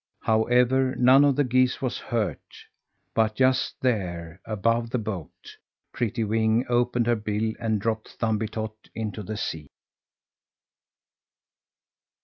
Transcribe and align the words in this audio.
However, 0.23 0.95
none 0.95 1.23
of 1.23 1.35
the 1.35 1.43
geese 1.43 1.79
was 1.79 1.99
hurt; 1.99 2.39
but 3.13 3.35
just 3.35 3.75
there, 3.81 4.41
above 4.45 4.89
the 4.89 4.97
boat, 4.97 5.57
Prettywing 5.93 6.65
opened 6.67 7.05
her 7.05 7.15
bill 7.15 7.53
and 7.59 7.79
dropped 7.79 8.17
Thumbietot 8.17 8.89
into 8.95 9.21
the 9.21 9.37
sea. 9.37 9.67